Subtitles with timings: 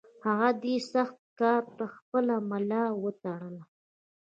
[0.25, 3.63] هغه دې سخت کار ته خپله ملا وتړله.